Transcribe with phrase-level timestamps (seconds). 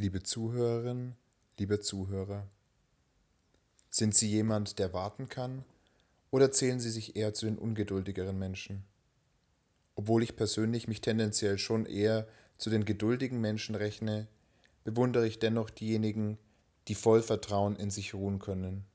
[0.00, 1.14] Liebe Zuhörerin,
[1.58, 2.48] lieber Zuhörer,
[3.90, 5.62] sind Sie jemand, der warten kann,
[6.30, 8.82] oder zählen Sie sich eher zu den ungeduldigeren Menschen?
[9.96, 12.26] Obwohl ich persönlich mich tendenziell schon eher
[12.56, 14.26] zu den geduldigen Menschen rechne,
[14.84, 16.38] bewundere ich dennoch diejenigen,
[16.88, 18.86] die voll Vertrauen in sich ruhen können.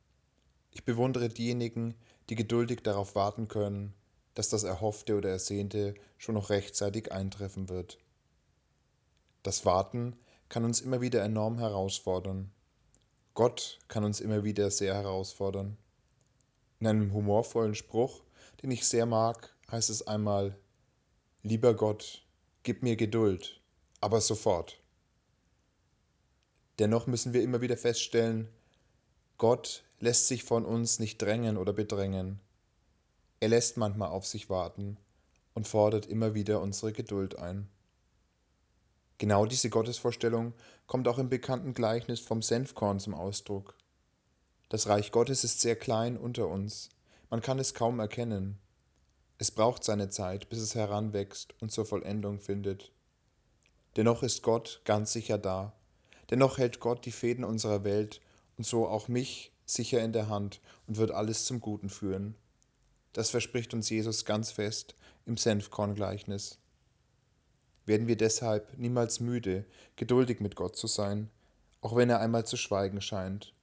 [0.72, 1.94] Ich bewundere diejenigen,
[2.30, 3.94] die geduldig darauf warten können,
[4.34, 8.00] dass das Erhoffte oder Ersehnte schon noch rechtzeitig eintreffen wird.
[9.44, 10.18] Das Warten
[10.50, 12.52] kann uns immer wieder enorm herausfordern.
[13.34, 15.78] Gott kann uns immer wieder sehr herausfordern.
[16.80, 18.22] In einem humorvollen Spruch,
[18.62, 20.58] den ich sehr mag, heißt es einmal,
[21.44, 22.26] Lieber Gott,
[22.64, 23.62] gib mir Geduld,
[24.02, 24.80] aber sofort.
[26.80, 28.50] Dennoch müssen wir immer wieder feststellen,
[29.38, 32.40] Gott lässt sich von uns nicht drängen oder bedrängen.
[33.40, 34.98] Er lässt manchmal auf sich warten
[35.54, 37.68] und fordert immer wieder unsere Geduld ein.
[39.18, 40.54] Genau diese Gottesvorstellung
[40.88, 43.76] kommt auch im bekannten Gleichnis vom Senfkorn zum Ausdruck.
[44.68, 46.90] Das Reich Gottes ist sehr klein unter uns,
[47.30, 48.58] man kann es kaum erkennen.
[49.38, 52.92] Es braucht seine Zeit, bis es heranwächst und zur Vollendung findet.
[53.96, 55.74] Dennoch ist Gott ganz sicher da,
[56.30, 58.22] dennoch hält Gott die Fäden unserer Welt
[58.58, 62.36] und so auch mich sicher in der Hand und wird alles zum Guten führen.
[63.14, 66.60] Das verspricht uns Jesus ganz fest im Senfkorngleichnis
[67.86, 71.30] werden wir deshalb niemals müde, geduldig mit Gott zu sein,
[71.82, 73.54] auch wenn er einmal zu schweigen scheint.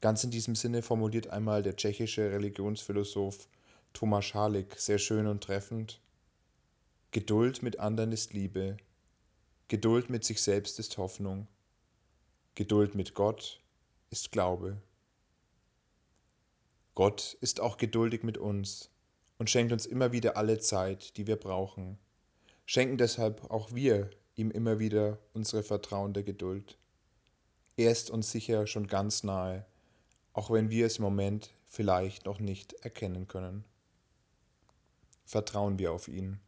[0.00, 3.48] Ganz in diesem Sinne formuliert einmal der tschechische Religionsphilosoph
[3.92, 6.00] Thomas Halik sehr schön und treffend
[7.10, 8.76] Geduld mit anderen ist Liebe,
[9.68, 11.48] Geduld mit sich selbst ist Hoffnung,
[12.54, 13.60] Geduld mit Gott
[14.10, 14.80] ist Glaube.
[16.94, 18.90] Gott ist auch geduldig mit uns
[19.38, 21.98] und schenkt uns immer wieder alle Zeit, die wir brauchen
[22.70, 26.78] schenken deshalb auch wir ihm immer wieder unsere vertrauende Geduld.
[27.76, 29.66] Er ist uns sicher schon ganz nahe,
[30.34, 33.64] auch wenn wir es im Moment vielleicht noch nicht erkennen können.
[35.24, 36.38] Vertrauen wir auf ihn.